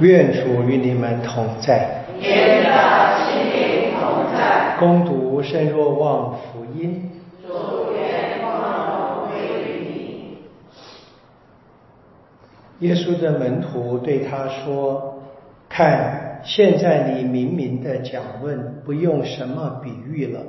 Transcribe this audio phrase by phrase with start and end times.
[0.00, 2.04] 愿主与你们同在。
[2.18, 2.70] 愿的
[3.26, 4.76] 心灵同在。
[4.78, 7.10] 攻读圣若望福音。
[7.46, 9.84] 主愿光荣归于
[12.78, 12.88] 你。
[12.88, 15.22] 耶稣的门徒对他说
[15.68, 20.40] ：“看，现在你明明的讲问，不用什么比喻了。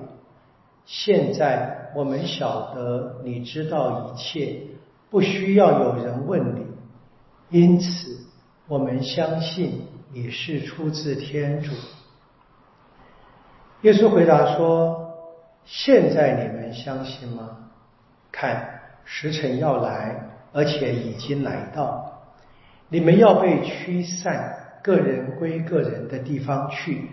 [0.85, 4.59] 现在我们晓得你知道一切，
[5.09, 6.65] 不需要有人问你。
[7.49, 8.17] 因此。”
[8.71, 9.81] 我们相信
[10.13, 11.73] 你是出自天主。
[13.81, 15.11] 耶稣回答说
[15.67, 17.49] ：“现在你们相信吗？
[18.31, 20.15] 看，时辰要来，
[20.53, 22.23] 而且已经来到，
[22.87, 27.09] 你们要被驱散，个人归个人的地方去，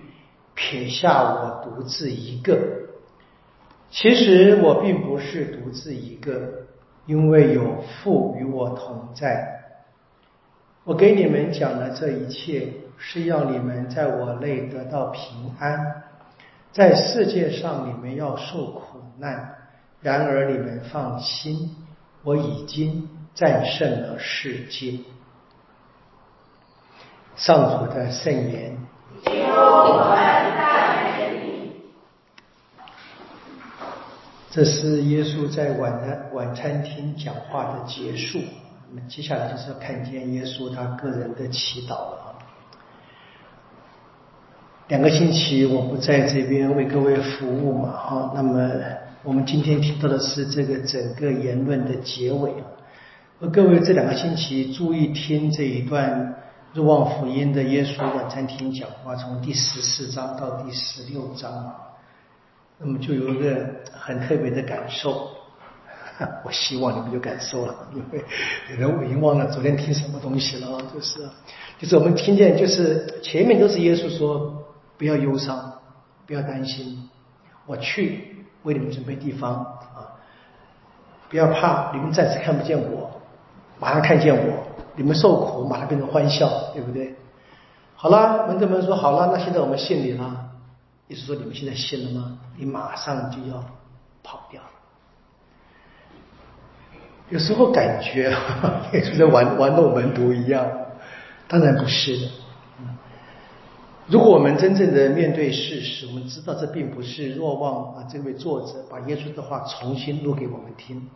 [0.54, 2.56] 撇下我独自一个。
[3.90, 6.52] 其实我并不是独自一个，
[7.06, 9.56] 因为有父与我同在。”
[10.88, 16.04] 我给你们讲的这一切，是要你们在我内得到平安。
[16.72, 19.50] 在世界上，你们要受苦难；
[20.00, 21.76] 然而你们放心，
[22.22, 25.00] 我已经战胜了世界。
[27.36, 28.78] 上主的圣言。
[34.50, 38.38] 这是耶稣在晚的晚餐厅讲话的结束。
[38.90, 42.34] 那么接下来就是要看见耶稣他个人的祈祷了。
[44.88, 48.32] 两个星期我不在这边为各位服务嘛，哈。
[48.34, 48.70] 那么
[49.22, 52.64] 我们今天听到的是这个整个言论的结尾啊。
[53.52, 56.34] 各位这两个星期注意听这一段
[56.76, 61.76] 《入望福音》的耶稣晚餐厅讲话，从第十四章到第十六章啊，
[62.78, 65.28] 那么就有一个很特别的感受。
[66.44, 68.24] 我希望你们有感受了，因为
[68.70, 70.80] 有人已经忘了昨天听什么东西了。
[70.92, 71.28] 就是，
[71.78, 74.64] 就是我们听见，就是前面都是耶稣说
[74.96, 75.72] 不要忧伤，
[76.26, 77.08] 不要担心，
[77.66, 80.18] 我去为你们准备地方啊，
[81.30, 83.10] 不要怕，你们暂时看不见我，
[83.78, 84.64] 马上看见我，
[84.96, 87.14] 你们受苦马上变成欢笑，对不对？
[87.94, 90.46] 好了，门徒们说好了，那现在我们信你了。
[91.08, 92.38] 意思说你们现在信了吗？
[92.56, 93.64] 你马上就要
[94.22, 94.60] 跑掉。
[97.30, 98.34] 有时候感觉
[98.92, 100.66] 也就在玩玩弄门徒一样，
[101.46, 102.26] 当然不是的。
[104.06, 111.06] 如果我们真正的面对事实，我们知道这并不是若望啊这位作者把耶稣的话重新录给我们听，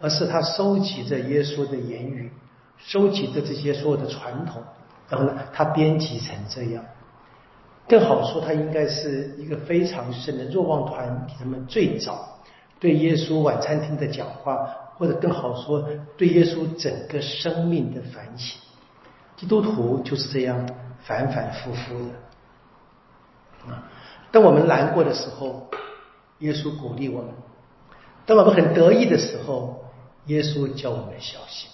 [0.00, 2.32] 而是他收集着耶稣的言语，
[2.76, 4.60] 收集着这些所有的传统，
[5.08, 6.84] 然后呢，他编辑成这样。
[7.86, 12.40] 更好说，他应该是一个非常深的若望团体他们最早
[12.80, 14.68] 对耶稣晚餐厅的讲话。
[15.00, 15.82] 或者更好说，
[16.18, 18.60] 对耶稣整个生命的反省，
[19.34, 20.68] 基督徒就是这样
[21.00, 23.88] 反反复复的啊。
[24.30, 25.70] 当我们难过的时候，
[26.40, 27.30] 耶稣鼓励我们；
[28.26, 29.86] 当我们很得意的时候，
[30.26, 31.70] 耶稣叫我们小心。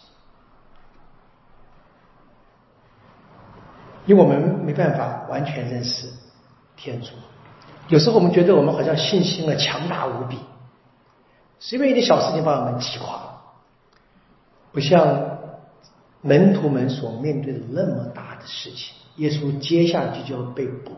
[4.06, 6.06] 因为我们没办法完全认识
[6.76, 7.08] 天主，
[7.88, 10.38] 有时候我们觉得我们好像信心啊强大无比。
[11.58, 13.20] 随便一点小事情把我们击垮，
[14.72, 15.38] 不像
[16.20, 18.94] 门徒们所面对的那么大的事情。
[19.16, 20.92] 耶稣接下去就要被捕、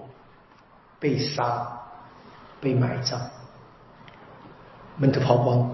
[0.98, 1.80] 被杀、
[2.60, 3.20] 被埋葬，
[4.96, 5.70] 门徒抛光。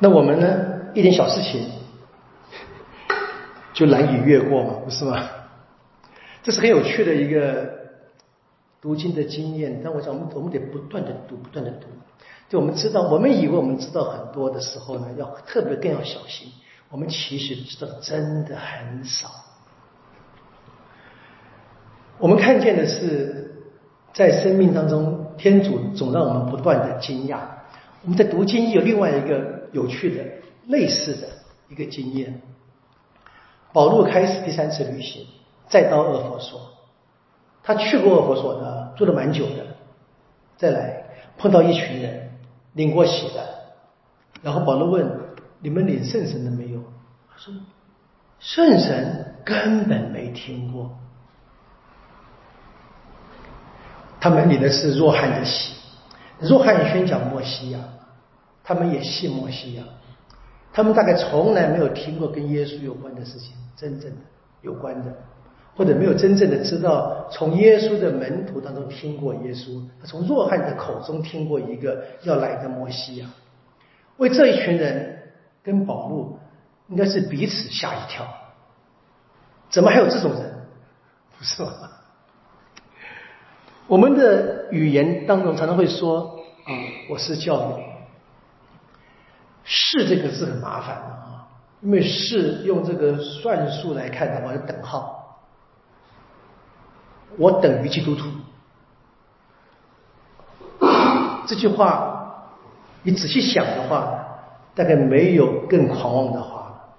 [0.00, 0.72] 那我们呢？
[0.94, 1.70] 一点小事情
[3.72, 5.26] 就难以越过嘛，不是吗？
[6.42, 7.72] 这是很有趣的一个
[8.80, 9.80] 读经的经验。
[9.82, 11.86] 但我想，我们我们得不断的读，不断的读。
[12.52, 16.52] 就我们知道，我们以为我们知道很多的时候呢，要特别更要小心。
[16.90, 19.30] 我们其实知道真的很少。
[22.18, 23.54] 我们看见的是，
[24.12, 27.38] 在生命当中，天主总让我们不断的惊讶。
[28.02, 30.22] 我们在读经有另外一个有趣的、
[30.66, 31.28] 类似的
[31.70, 32.42] 一个经验。
[33.72, 35.26] 保罗开始第三次旅行，
[35.70, 36.60] 再到厄佛所，
[37.62, 39.64] 他去过厄佛所的，住了蛮久的，
[40.58, 41.06] 再来
[41.38, 42.21] 碰到一群人。
[42.74, 43.46] 领过洗的，
[44.42, 45.10] 然后保罗问
[45.60, 46.82] ：“你们领圣神了没有？”
[47.30, 47.52] 他说
[48.40, 50.90] ：“圣神根本没听过。”
[54.20, 55.74] 他们领的是若翰的洗，
[56.38, 57.80] 若翰宣讲莫西亚，
[58.62, 59.82] 他们也信莫西亚，
[60.72, 64.16] 他们大概从来没有听过跟耶稣有关的事情，真正的
[64.62, 65.14] 有关的。
[65.74, 73.26] 或者没有真正的知道，从耶稣的门徒当中听过耶稣，从若翰的口中听过一个要来的摩西亚，
[74.18, 75.22] 为这一群人
[75.62, 76.38] 跟保禄
[76.88, 78.26] 应该是彼此吓一跳，
[79.70, 80.52] 怎么还有这种人？
[81.38, 81.90] 不是吗？
[83.88, 86.70] 我们的语言当中常常会说啊，
[87.10, 87.82] 我是教育。
[89.64, 91.48] 是这个字很麻烦啊，
[91.80, 95.21] 因为是用这个算术来看的话，是等号。
[97.38, 98.28] 我等于基督徒。
[101.46, 102.48] 这句话，
[103.02, 104.24] 你仔细想的话，
[104.74, 106.94] 大概没有更狂妄的话了。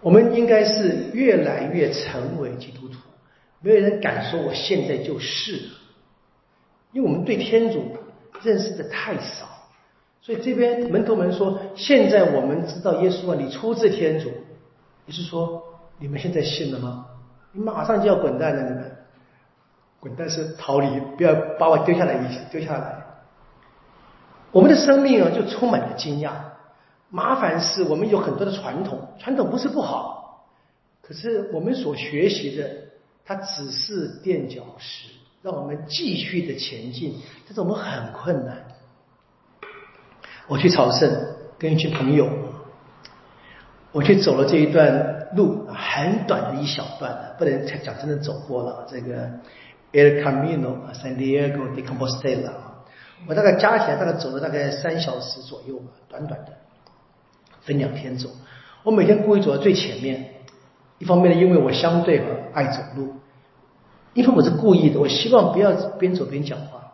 [0.00, 2.94] 我们应该是越来越成为基督徒，
[3.60, 5.70] 没有人敢说我现在就是，
[6.92, 7.96] 因为我们对天主
[8.42, 9.46] 认识的太少。
[10.22, 14.32] 所以这边门徒们说：“现在我们知道耶稣啊，你出自天主。”
[15.06, 15.62] 你是说，
[16.00, 17.06] 你们现在信了吗？
[17.52, 18.95] 你马上就要滚蛋了，你们
[20.00, 22.16] 滚蛋是逃离，不要把我丢下来
[22.50, 23.04] 丢下来。
[24.52, 26.30] 我们的生命啊，就充满了惊讶。
[27.08, 30.46] 麻烦是我们有很多的传统，传统不是不好，
[31.02, 32.68] 可是我们所学习的，
[33.24, 35.08] 它只是垫脚石，
[35.42, 38.64] 让我们继续的前进，但是我们很困难。
[40.48, 41.10] 我去朝圣，
[41.58, 42.28] 跟一群朋友，
[43.92, 48.86] 我去走了这一段路，很短的一小段，不能讲真的走过了。
[48.88, 49.28] 这个
[49.96, 52.52] El Camino San Diego de Compostela，
[53.26, 56.52] 我大概加起来大概走了大概三小时左右吧，短短的，
[57.62, 58.28] 分两天走。
[58.82, 60.34] 我每天故意走在最前面，
[60.98, 62.22] 一方面呢，因为我相对
[62.52, 63.14] 爱走路，
[64.12, 66.92] 因为我是故意的，我希望不要边走边讲话，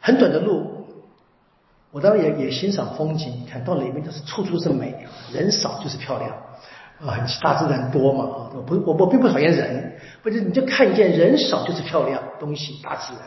[0.00, 0.72] 很短的路。
[1.92, 6.36] 我当然也也欣赏风景，你看到里面都是处处是美，人少就是漂亮
[7.00, 13.22] 啊，大自然多嘛啊我不我我并不讨厌人，不是你就看见人少就是漂亮东西，大自然。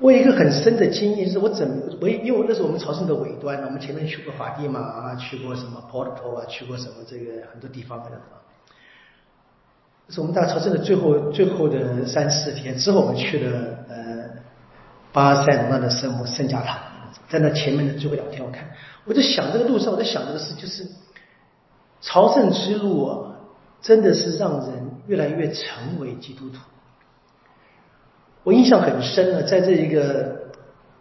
[0.00, 8.42] 我有一个很深的经验，是我怎我因为那是我们朝圣的尾端，我们前面去过法蒂玛啊，去过什么 Porto 啊，去过什么这个很多地方的啊。
[10.08, 14.24] 是我们大朝圣的最后最后的三四天之后，我们去了呃。
[15.14, 16.76] 巴塞罗那的圣母圣家堂，
[17.28, 18.68] 在那前面的最后两天，我看
[19.04, 20.86] 我在想这个路上，我在想这个事，就是
[22.00, 23.36] 朝圣之路啊，
[23.82, 26.58] 真的是让人越来越成为基督徒。
[28.42, 30.50] 我印象很深啊，在这一个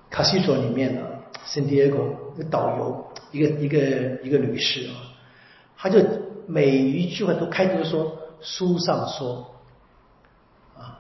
[0.10, 1.02] 卡西索里面呢，
[1.46, 1.98] 圣地亚哥
[2.38, 3.78] 的导游，一个一个
[4.24, 4.96] 一个女士啊，
[5.78, 6.00] 她就
[6.46, 9.50] 每一句话都开头说书上说
[10.78, 11.00] 啊，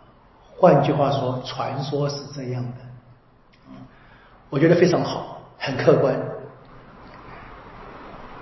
[0.58, 2.78] 换句话说，传说是这样的。
[4.50, 6.18] 我觉得非常好，很客观。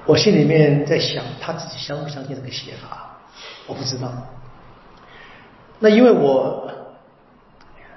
[0.05, 3.17] 我心里面在想，他自己相不相信这个写法？
[3.67, 4.11] 我不知道。
[5.79, 6.69] 那因为我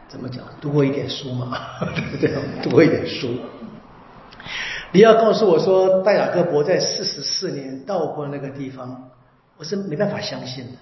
[0.08, 1.58] 怎么讲，读过一点书嘛，
[1.96, 2.62] 对不对？
[2.62, 3.34] 读过一点书。
[4.92, 9.10] 你要告诉我说，戴雅各伯在四十四年到过那个地方，
[9.56, 10.72] 我是没办法相信的。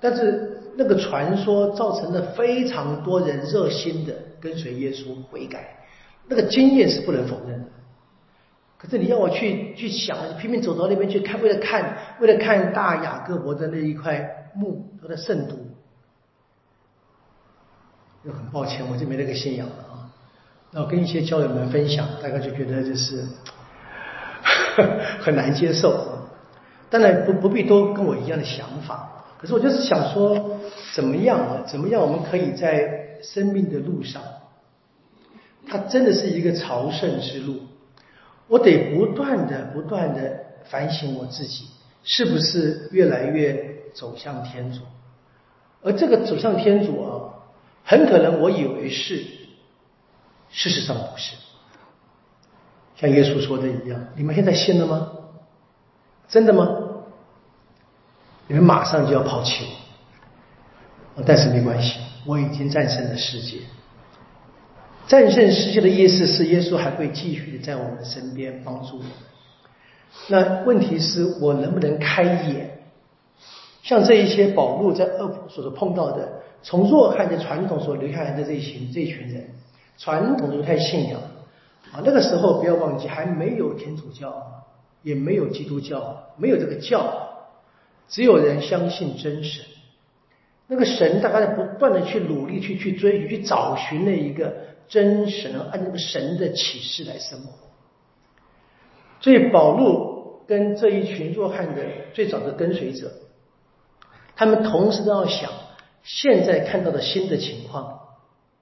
[0.00, 5.76] 但是那个传说造成了非常多人热心的跟随耶稣悔改，
[6.26, 7.68] 那个经验是不能否认的。
[8.78, 15.56] 可是你要我去去想，拼命走到那边去看，为了看为了看大雅各伯的那一块墓，他的圣毒，
[18.24, 20.12] 又很抱歉，我就没那个信仰了啊。
[20.72, 23.24] 那我跟一些教友们分享，大家就觉得就是
[25.20, 26.18] 很难接受。
[26.90, 29.24] 当然不不必都跟我一样的想法。
[29.38, 30.58] 可是我就是想说，
[30.94, 31.64] 怎么样啊？
[31.66, 34.22] 怎么样我们可以在生命的路上，
[35.66, 37.60] 它真的是一个朝圣之路。
[38.48, 41.66] 我得不断的、不断的反省我自己，
[42.04, 44.80] 是不是越来越走向天主？
[45.82, 47.34] 而这个走向天主啊，
[47.84, 49.24] 很可能我以为是，
[50.50, 51.34] 事实上不是。
[52.96, 55.12] 像耶稣说的一样，你们现在信了吗？
[56.28, 56.68] 真的吗？
[58.48, 59.66] 你们马上就要抛弃
[61.14, 63.58] 我，但是没关系，我已经战胜了世界。
[65.08, 69.10] 战胜世界的意思是，耶稣还会继续的在我们的身边帮助我们。
[70.28, 72.70] 那问题是我能不能开眼？
[73.82, 79.44] 像这一些保路在恶普所碰到的，从弱汉的传统所留下来的这一群这一群人，
[79.96, 81.20] 传统的犹太信仰
[81.92, 84.64] 啊，那个时候不要忘记，还没有天主教，
[85.04, 87.28] 也没有基督教，没有这个教。
[88.08, 89.64] 只有人相信真神，
[90.66, 94.52] 那个神大概在不断的去努力去去追去找寻那一个
[94.88, 97.52] 真神，按那个神的启示来生活。
[99.20, 103.12] 所以保禄跟这一群弱汉的最早的跟随者，
[104.36, 105.50] 他们同时都要想，
[106.02, 108.00] 现在看到的新的情况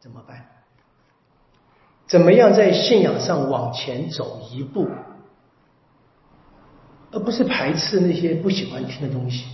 [0.00, 0.46] 怎么办？
[2.06, 4.88] 怎么样在信仰上往前走一步？
[7.10, 9.46] 而不是排斥那些不喜欢听的东西。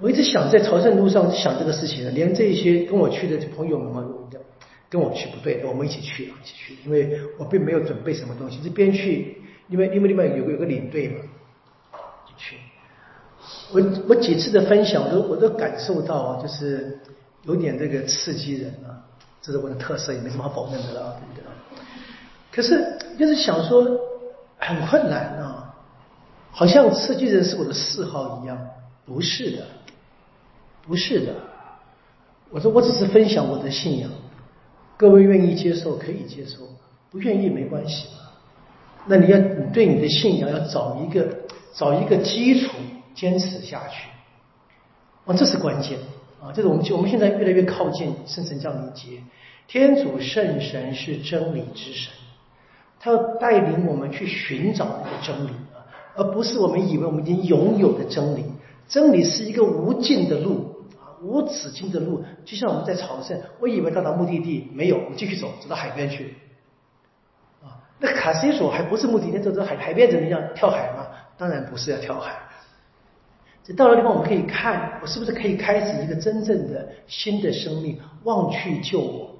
[0.00, 4.04] 我一直想在朝圣路上想这个事情，连这些跟我去的朋友们嘛，
[4.88, 11.16] 跟我去不对，我们一起去，一起去，因为我并没有准备什么东西，这边去，因为因为另外有个有个领队嘛，
[12.26, 12.56] 就去。
[13.72, 16.98] 我我几次的分享，我都我都感受到，就是
[17.42, 19.02] 有点这个刺激人啊，
[19.42, 21.82] 这是我的特色，也没什么好否认的了，对不对？
[22.52, 23.84] 可是就是想说
[24.58, 25.74] 很困难啊，
[26.50, 28.58] 好像刺激人是我的嗜好一样，
[29.04, 29.66] 不是的。
[30.88, 31.34] 不是的，
[32.48, 34.08] 我说我只是分享我的信仰，
[34.96, 36.68] 各位愿意接受可以接受，
[37.10, 38.08] 不愿意没关系。
[39.06, 41.28] 那你要你对你的信仰要找一个
[41.74, 42.72] 找一个基础，
[43.14, 44.08] 坚持下去。
[45.26, 45.98] 啊，这是关键
[46.40, 46.52] 啊！
[46.54, 49.20] 这是我们我们现在越来越靠近圣神降临节，
[49.66, 52.12] 天主圣神是真理之神，
[53.00, 55.82] 他要带领我们去寻找那个真理啊，
[56.14, 58.44] 而不是我们以为我们已经拥有的真理。
[58.88, 60.75] 真理是一个无尽的路。
[61.26, 66.36] 无止境的路，就像我们在朝圣，我以为到达目的地，没有，我继续走，走到海边去。
[67.62, 70.40] 啊，那卡西索还不是目的地，走到海海边怎么样？
[70.54, 71.06] 跳海吗？
[71.36, 72.32] 当然不是要跳海。
[73.64, 77.98] 这到了地方，我们可以看，我是不是可以开始一个真正的新的生命？
[78.22, 79.34] 忘去旧我，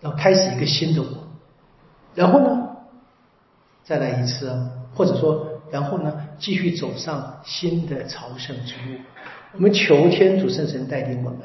[0.00, 1.08] 然后开始一个新的我。
[2.14, 2.68] 然后呢，
[3.82, 4.54] 再来一次，
[4.94, 8.98] 或者说，然后呢，继续走上新的朝圣之路。
[9.54, 11.40] 我们求天主圣神带领我们，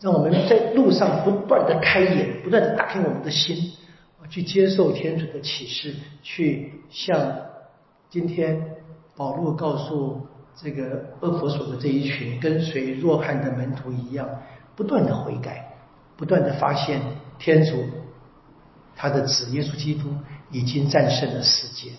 [0.00, 3.72] 让我们在路上不断的开眼，不断的打开我们的心，
[4.28, 7.36] 去接受天主的启示，去像
[8.10, 8.76] 今天
[9.16, 14.28] 保罗告诉这个厄佛所的这一群跟随若翰的门徒一样，
[14.74, 15.76] 不断的悔改，
[16.16, 17.00] 不断的发现
[17.38, 17.84] 天主
[18.94, 20.10] 他的子耶稣基督
[20.50, 21.90] 已经战胜了世界。